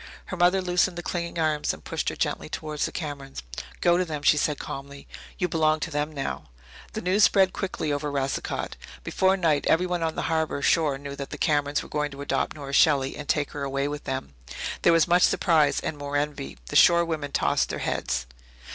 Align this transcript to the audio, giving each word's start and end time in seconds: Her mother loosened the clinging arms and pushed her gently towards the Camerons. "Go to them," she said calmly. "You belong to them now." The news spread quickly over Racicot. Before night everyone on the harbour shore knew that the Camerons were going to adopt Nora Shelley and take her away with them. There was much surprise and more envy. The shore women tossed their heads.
Her 0.25 0.35
mother 0.37 0.63
loosened 0.63 0.97
the 0.97 1.03
clinging 1.03 1.37
arms 1.37 1.75
and 1.75 1.83
pushed 1.83 2.09
her 2.09 2.15
gently 2.15 2.49
towards 2.49 2.87
the 2.87 2.91
Camerons. 2.91 3.43
"Go 3.81 3.97
to 3.97 4.03
them," 4.03 4.23
she 4.23 4.35
said 4.35 4.57
calmly. 4.57 5.05
"You 5.37 5.47
belong 5.47 5.79
to 5.81 5.91
them 5.91 6.11
now." 6.11 6.49
The 6.93 7.03
news 7.03 7.23
spread 7.23 7.53
quickly 7.53 7.93
over 7.93 8.09
Racicot. 8.11 8.77
Before 9.03 9.37
night 9.37 9.67
everyone 9.67 10.01
on 10.01 10.15
the 10.15 10.23
harbour 10.23 10.63
shore 10.63 10.97
knew 10.97 11.15
that 11.17 11.29
the 11.29 11.37
Camerons 11.37 11.83
were 11.83 11.87
going 11.89 12.09
to 12.09 12.21
adopt 12.21 12.55
Nora 12.55 12.73
Shelley 12.73 13.15
and 13.15 13.29
take 13.29 13.51
her 13.51 13.61
away 13.61 13.87
with 13.87 14.05
them. 14.05 14.33
There 14.81 14.91
was 14.91 15.07
much 15.07 15.21
surprise 15.21 15.79
and 15.79 15.99
more 15.99 16.17
envy. 16.17 16.57
The 16.69 16.75
shore 16.75 17.05
women 17.05 17.31
tossed 17.31 17.69
their 17.69 17.77
heads. 17.77 18.25